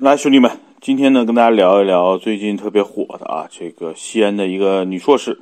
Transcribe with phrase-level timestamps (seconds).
[0.00, 5.40] 来，兄弟们，今天呢，跟大家聊一聊最近特别火的啊，这个西安的一个女硕士，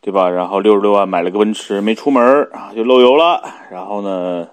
[0.00, 0.30] 对吧？
[0.30, 3.42] 然后六十六万买了个奔驰，没出门啊，就漏油了。
[3.70, 4.48] 然后呢，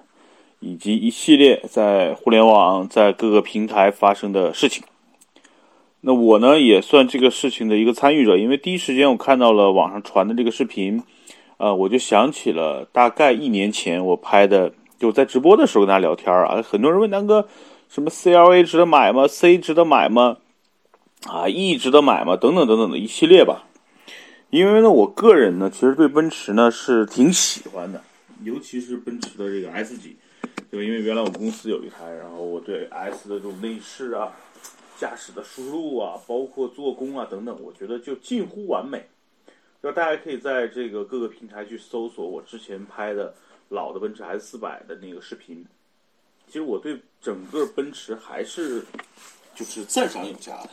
[0.60, 4.84] 以及一系列在互联网、在各个平台发生的事情。
[6.02, 11.02] 那我呢，也算这个事情的一个参与者，因为第一时间我看到了网上传的这个视频，
[11.56, 17.48] 啊，我就想起了大概一年前我拍的，就在直播的时候跟大家聊天啊，很多人问南哥。
[17.92, 20.38] 什么 CLA 值得买吗？C 值得买吗？
[21.28, 22.38] 啊，E 值得买吗？
[22.38, 23.68] 等等等等的一系列吧。
[24.50, 28.02] 因为呢，我个人呢，其实对奔驰呢是挺喜欢的，
[28.44, 30.16] 尤其是奔驰的这个 S 级，
[30.70, 30.86] 对吧？
[30.86, 34.32] 因为原来我们公司有一台，然后我对 S 的这种内饰啊、
[34.98, 39.06] 驾驶的输入啊、包括做工啊等等，我觉得就近乎完美。
[39.84, 43.34] 就大家可以在这个各个平台去搜索我之前拍的
[43.68, 45.66] 老的奔驰 S 四百的那个视频。
[46.48, 48.84] 其实我对整个奔驰还是
[49.54, 50.70] 就是赞赏有加的，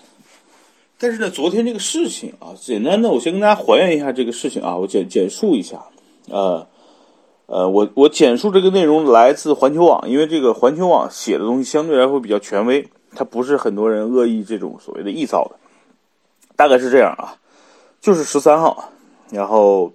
[0.99, 5.85] 但是呢，昨天这个事情啊，简单的我先跟大家还原一下这个事情啊，我简简述一下，
[6.31, 6.67] 呃
[7.47, 15.57] 呃，我我简述这个内容来自环球网，因为这个环球网写的东西相对来说比较权威，它不是很多人恶意这种所谓的臆造的，
[16.57, 17.37] 大概是这样啊，
[18.01, 18.91] 就是十三号，
[19.31, 19.93] 然后。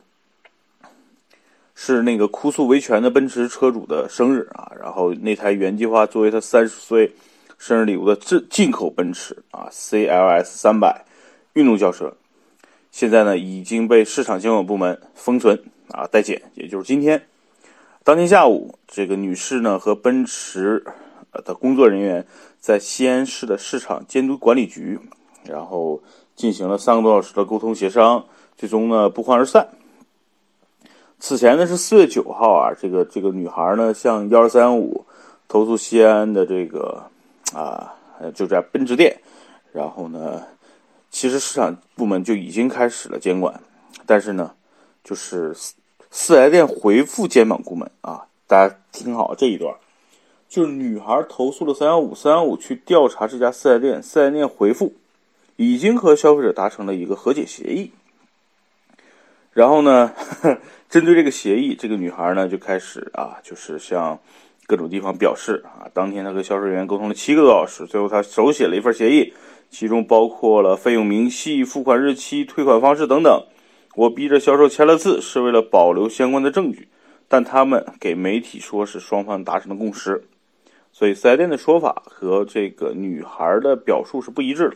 [1.75, 7.11] 是那个哭诉维权的奔驰车主的生日啊，然后那台原计划作为他三十岁
[7.57, 11.05] 生日礼物的进进口奔驰啊，CLS 三百
[11.53, 12.13] 运动轿车，
[12.91, 17.25] 现在呢已经被市场监管部门封存啊待检，也就是今天，
[18.03, 20.83] 当天下午，这个女士呢和奔驰
[21.31, 22.25] 的工作人员
[22.59, 24.99] 在西安市的市场监督管理局，
[25.45, 26.01] 然后
[26.35, 28.23] 进行了三个多小时的沟通协商，
[28.55, 29.67] 最终呢不欢而散。
[31.25, 35.05] 此前呢是四月九号啊，这个这个女孩呢向幺二三五
[35.47, 37.01] 投诉西安的这个
[37.53, 37.95] 啊
[38.35, 39.21] 就在奔驰店，
[39.71, 40.43] 然后呢，
[41.11, 43.57] 其实市场部门就已经开始了监管，
[44.05, 44.51] 但是呢，
[45.01, 45.75] 就是四
[46.11, 49.73] 四 S 店回复监管部门啊，大家听好这一段，
[50.49, 54.91] 就是女孩投诉了三幺五，三幺五去调查这家四 S 店，四 S 店回复
[55.55, 57.93] 已经和消费者达成了一个和解协议，
[59.53, 60.11] 然后呢。
[60.93, 64.19] 针对这个协议，这个女孩呢就开始啊，就是向
[64.67, 69.33] 各种地方表示啊，当天她和销售人员沟通了七个多小时，最后她手写了一份协议，
[69.71, 73.43] 其中包括了费用明细、付款日期、退款方式等等。
[73.95, 76.87] 我逼着销售签了字，是为了保留相关的证据，
[77.27, 80.25] 但他们给媒体说是双方达成了共识，
[80.91, 84.75] 所以四 S 店的说法和这个女孩的表述是不一致的。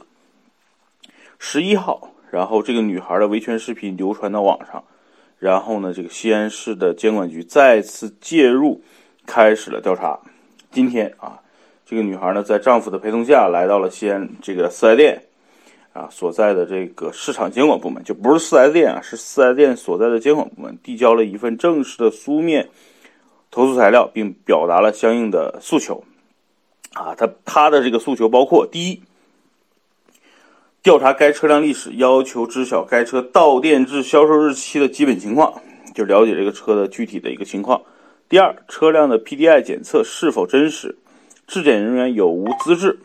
[1.38, 4.84] 十一号，然后这个女孩的维权视频流传到网上。
[5.40, 8.82] 然后呢，这个西安市的监管局再次介入，
[9.26, 10.20] 开始了调查。
[10.72, 11.40] 今天啊，
[11.86, 15.24] 这个女孩呢，在丈夫的陪同下来到了西安这个四 S 店
[15.94, 22.70] 啊所在的这个市场监管部门，就不是四 S 店啊，是四 S 店所在的监管部门，递交了一份正式的书面
[23.52, 26.04] 投诉材料，并表达了相应的诉求。
[26.94, 29.04] 啊，他他的这个诉求包括：第一，
[30.88, 35.62] 调查该车辆历史，要求知晓该车到店至销售日期的基本情况，
[35.94, 37.82] 就了解这个车的具体的一个情况。
[38.30, 40.98] 第二，车辆的 PDI 检测是否真实，
[41.46, 43.00] 质检人员有无资质，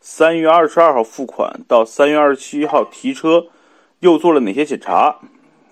[0.00, 3.46] 三月二十二号付款到三月二十七号提车，
[3.98, 5.18] 又做了哪些检查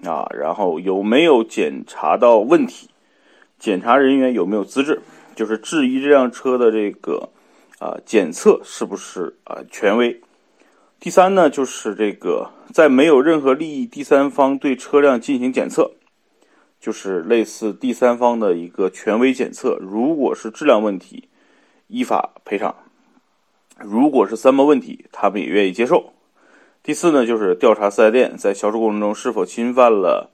[0.04, 0.26] 啊？
[0.36, 2.90] 然后有没有检查到问题？
[3.60, 5.00] 检查人员有没有资质？
[5.36, 7.28] 就是质疑这辆车的这个
[7.78, 10.20] 啊检测是不是啊权威？
[10.98, 15.92] 第三呢，就是这个在没有任何利益第三方对车辆进行检测，
[16.80, 19.76] 就是类似第三方的一个权威检测。
[19.80, 21.28] 如果是质量问题，
[21.86, 22.74] 依法赔偿；
[23.78, 26.12] 如果是三包问题，他们也愿意接受。
[26.82, 30.30] 第四呢，就是调查四 S 店在销售过程中是否侵犯了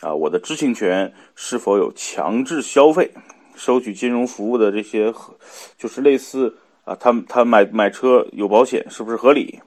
[0.00, 3.12] 啊我的知情权，是否有强制消费、
[3.54, 5.12] 收取金融服务的这些，
[5.78, 9.60] 就是类似啊他他买买车有保险是不是合理？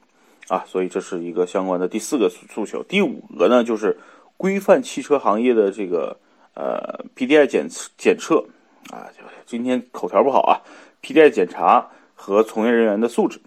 [0.49, 2.83] 啊，所以这是一个相关的第四个诉求。
[2.83, 3.97] 第五个呢，就是
[4.35, 6.17] 规范汽车行业的这个
[6.55, 8.43] 呃 PDI 检测检测
[8.91, 9.07] 啊，
[9.45, 10.59] 今天口条不好啊
[11.03, 13.39] ，PDI 检查和从业人员的素质。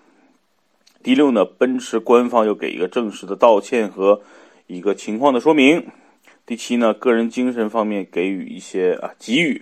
[1.03, 4.23] 第六呢，奔驰官方又给一个正式的道歉和
[4.69, 5.89] 一个情况的说明。
[6.47, 9.61] 第七呢，个人精神方面给予一些啊给予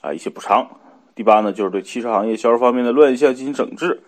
[0.00, 0.68] 啊一些补偿。
[1.14, 4.00] 第八呢，就是对汽车行业销售方面的乱象进行整治。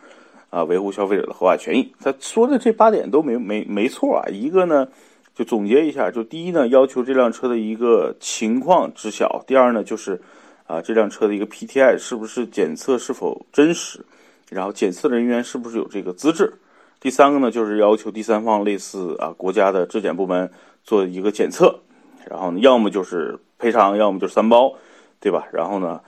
[0.53, 1.91] 啊，维护消费者的合法权益。
[1.99, 4.29] 他说的这八点都没没没错啊。
[4.29, 4.87] 一个呢，
[5.35, 10.21] 就总结一下，就第一呢，要求这辆车的一个情况知晓；第二呢，就是
[10.67, 14.03] 啊，这辆车的一个 PTI 是不是检测是否真实；
[14.51, 16.53] 然后检测人员是不是有这个资质。
[17.01, 20.51] 第三个呢，就是要求第三方类似啊国家的质检部门
[20.85, 21.81] 做一个检测，
[22.29, 24.75] 然后呢，要么就是赔偿，要么就是三包，
[25.19, 25.47] 对吧？
[25.51, 25.99] 然后呢，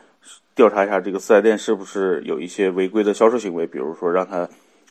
[0.55, 4.49] 调查一下这个四 S 店是不是有一些违规的销售行为，比如说让他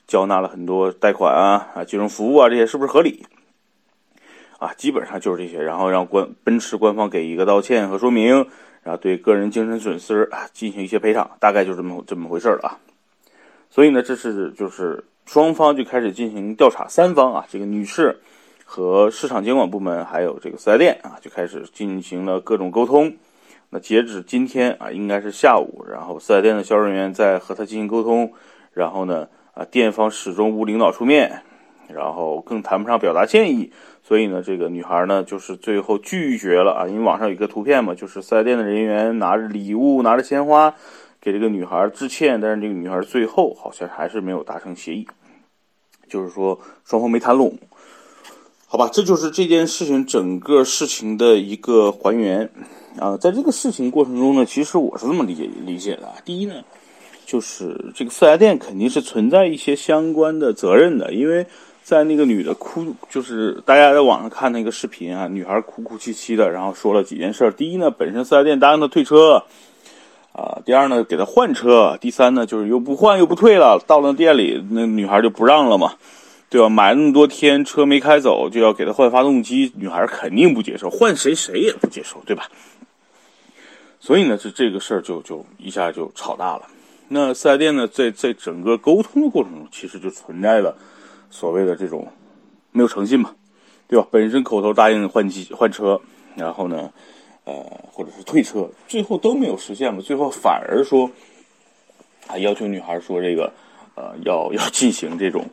[0.07, 3.25] 交纳了很多贷款啊啊金融服务啊这些是不是合理？
[4.59, 8.47] 啊，基本上就是这些，然后让官奔驰官方给一个道歉和说明，
[8.83, 12.80] 然后对个人精神损失啊进行一些赔偿，大概就这么这么回事了啊。
[13.69, 15.03] 所以呢，这是就是。
[15.25, 18.19] 双方就开始进行调查，三方啊，这个女士
[18.65, 23.15] 和市场监管部门，还有这个四 S 店啊，就开始进行了各种沟通。
[23.74, 28.31] 那截止今天啊，应该是下午，然后四 S 店的销售人员在和他进行沟通，
[28.72, 31.42] 然后呢，啊，店方始终无领导出面，
[31.88, 33.72] 然后更谈不上表达歉意，
[34.04, 40.76] 所以呢，这个女孩呢，就是最后拒绝了啊，因为网上有一个图片嘛，就是四 S 店的人员拿着礼物，拿着鲜花。
[41.19, 45.08] 给这个女孩致歉，但是这个女孩最后好像还是没有达成协议，
[46.10, 47.58] 就是说双方没谈拢，
[48.68, 52.50] 好吧，这就是这件事情整个事情的一个还原
[53.00, 53.18] 啊。
[53.18, 56.56] 在这个事情过程中呢，其实我是这么理解理解的：第一呢，
[57.25, 61.45] 就是这个四 S 店肯定是存在一些相关的责任的，因为
[61.84, 67.51] 在那个女的哭，就是大家在网上看那个视频啊，女孩哭哭啼啼的，然后说了几件事。
[67.57, 69.44] 第一呢，本身四 S 店答应她退车。
[70.36, 73.80] 啊，第二呢，给她换车；第三呢，就是又不换又不退了。
[73.86, 75.94] 到了店里，那女孩就不让了嘛，
[76.50, 76.68] 对吧？
[76.68, 82.50] 买那么多天车没开走，就要给他换发动机，女孩肯定不接受，换谁谁也不接受，对吧？
[84.06, 86.68] 所以呢，这这个事儿就就一下就吵大了。
[87.08, 90.76] 那四 S 店呢，在在整个沟通的过程中，其实就存在了
[91.30, 92.06] 所谓的这种
[92.74, 93.34] 没有诚信嘛，
[93.88, 94.06] 对吧？
[94.12, 96.02] 本身口头答应换机换车，
[96.36, 96.92] 然后呢？
[97.46, 97.54] 呃，
[97.94, 100.02] 或者是退车，最后都没有实现嘛？
[100.02, 101.10] 最后反而说，
[102.28, 103.54] 还要求女孩说这个，
[103.96, 105.46] 呃，要要进行这种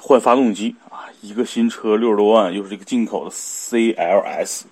[0.00, 4.62] 换发动机啊，一个新车六十多万，又是这个进口的 CLS，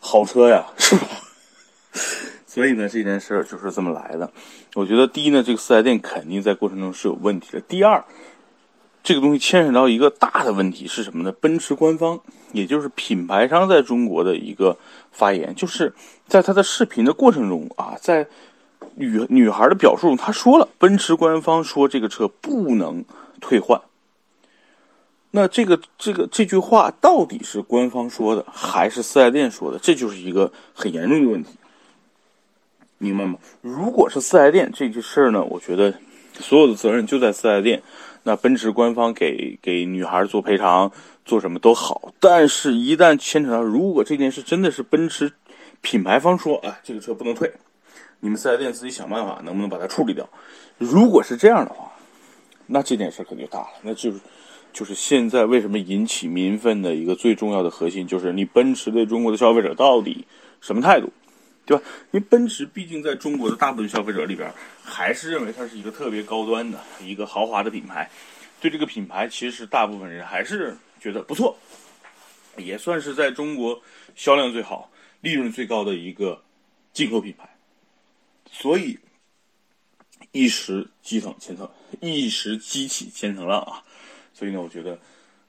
[0.00, 1.06] 好车呀，是吧？
[2.56, 4.32] 所以呢，这件事儿就是这么来的。
[4.72, 7.60] 我觉得第一呢，这个四 S 店肯定在过程中是有问题的。
[7.60, 8.02] 第二。
[9.02, 11.30] 这个东西牵扯到一个大的问题是什么呢？
[11.30, 12.18] 奔驰官方，
[12.52, 14.76] 也就是品牌商在中国的一个
[15.12, 15.94] 发言，就是
[16.26, 18.26] 在他的视频的过程中啊，在
[18.96, 23.04] 女女孩的表述中，他说了，奔驰官方说这个车不能
[23.40, 23.80] 退换。
[25.30, 29.78] 那这个这个这句话到底是官方说的，还是四 S 店说的？
[29.78, 31.50] 这就是一个很严重的问题，
[32.98, 33.38] 明白吗？
[33.60, 35.94] 如果是四 S 店这件事儿呢，我觉得
[36.34, 37.82] 所有的责任就在四 S 店。
[38.28, 40.90] 那奔驰官方给给女孩做赔偿，
[41.24, 45.30] 做什么都好，但是，一旦牵扯到，如果这件事真的是奔驰
[45.80, 47.52] 品牌方说，哎，这个车不能退，
[48.18, 50.28] 你们四 S 店自己想办法，能不能把它处理掉？
[50.78, 51.92] 如果是这样的话，
[52.66, 54.18] 那这件事可就大了，那就是
[54.72, 60.26] 就是现在为什么引起民愤的一个最重要的核心，就是你奔驰对中国的消费者到底
[60.60, 61.12] 什么态度？
[61.66, 61.82] 对吧？
[62.12, 64.50] 因为奔驰毕竟在中国的大部分消费者里边，
[64.82, 68.08] 还是认为它是一个特别高端的一个豪华的品牌，
[68.60, 71.58] 对这个品牌，其实大部分人还是觉得不错，
[72.56, 73.82] 也算是在中国
[74.14, 74.90] 销量最好、
[75.20, 76.40] 利润最高的一个
[76.92, 77.48] 进口品牌。
[78.48, 78.96] 所以
[80.30, 81.68] 一时激腾千层，
[82.00, 83.82] 一时激起千层浪啊！
[84.32, 84.98] 所以呢，我觉得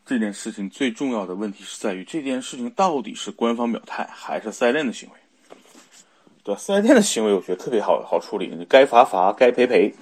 [0.03, 5.15] 这件事情最重要的问题是在于这件事情到底是官方表态还是赛链的行为。
[6.47, 9.93] 对四 S 店的行为，我觉得特别好好处理，你该罚罚，该赔赔，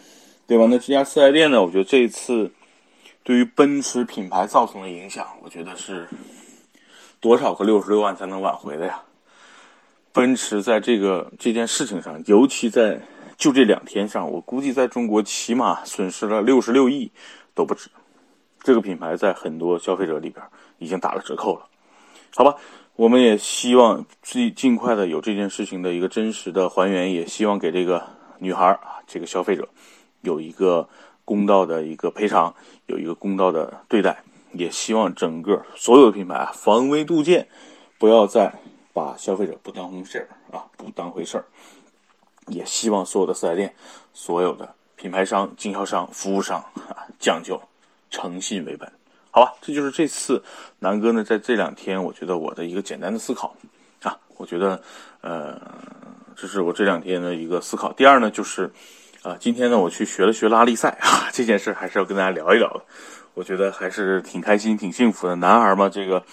[0.45, 0.67] 对吧？
[0.69, 1.59] 那这家四 S 店呢？
[1.59, 2.51] 我觉得这一次
[3.23, 6.07] 对于奔驰品牌造成的影响，我觉得是
[7.19, 9.01] 多少个六十六万才能挽回的呀？
[10.13, 13.01] 奔驰在这个这件事情上，尤其在
[13.35, 17.11] 就这两天上，我估计在中国起码损失了六十六亿
[17.55, 17.89] 都不止。
[18.61, 20.45] 这个品牌在很多消费者里边
[20.77, 21.65] 已经打了折扣了，
[22.35, 22.57] 好吧？
[22.97, 28.05] 我们也希望尽尽快的有这件事情的一个真实的还原，也希望给这个
[28.39, 29.67] 女孩啊，这个消费者
[30.21, 30.87] 有一个
[31.23, 32.53] 公道的一个赔偿，
[32.87, 34.21] 有一个公道的对待。
[34.51, 37.47] 也希望整个所有的品牌啊，防微杜渐，
[37.97, 38.53] 不要再
[38.93, 41.45] 把消费者不当回事儿啊，不当回事儿。
[42.47, 43.75] 也希望所有的四 S 店、
[44.13, 47.61] 所有的品牌商、经销商、服务商啊，讲究
[48.09, 48.89] 诚信为本。
[49.35, 50.41] 好吧，这就是这次
[50.79, 53.53] 南哥呢，在这两天，我觉得我的一个简单的思考
[54.01, 54.81] 啊，我觉得，
[55.19, 55.59] 呃，
[56.37, 57.91] 这是我这两天的一个思考。
[57.91, 58.71] 第二呢，就是，
[59.23, 62.81] 啊，今天呢，我去学了学拉力赛啊，这件事还是要跟大家聊一聊的。
[63.33, 65.35] 我觉得还是挺开心、挺幸福的。
[65.35, 66.23] 男孩嘛，这个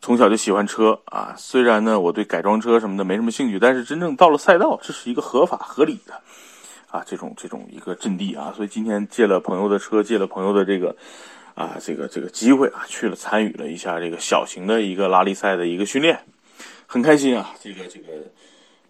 [0.00, 6.20] 从小就喜欢车啊，虽然呢，我对改装车什么的没什么兴趣，但是真正到了赛道，这是一个合法合理的。
[6.90, 10.96] 啊，这种这种一个阵地啊，所以今天借了朋友的车，借了朋友的这个
[11.56, 16.20] 啊这个这个机会啊，去了参与了一下这个小型的一个拉力赛的一个训练，
[16.86, 18.12] 很开心啊，这个这个，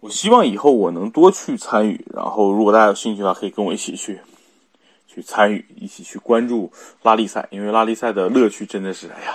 [0.01, 4.19] 我希望以后我能多去参与，然后如果大家有兴趣的话，可以跟我一起去
[5.07, 6.69] 去参与，一起去关注
[7.03, 9.33] 拉力赛，因为拉力赛的乐趣真的是哎呀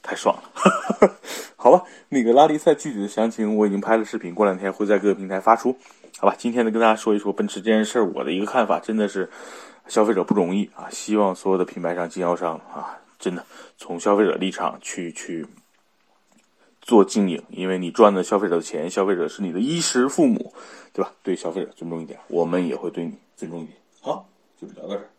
[0.00, 1.10] 太爽了，
[1.56, 5.76] 好吧，那个拉力赛具体的详情我已经拍了视频，过两天会在各个平台发出。
[6.18, 9.28] 好吧，今天呢跟大家说一说奔驰这件事儿，我的一个看法，真的是
[9.88, 10.88] 消费者不容易啊！
[10.90, 13.44] 希望所有的品牌商、经销商啊，真的
[13.76, 15.46] 从消费者立场去去
[16.80, 20.52] 做经营，因为你赚的消费者的钱，消费者是你的衣食父母，
[20.92, 21.12] 对吧？
[21.22, 23.76] 对消费者尊重一点，我们也会对你尊重一点。
[24.00, 24.28] 好，
[24.60, 25.10] 就聊到这儿。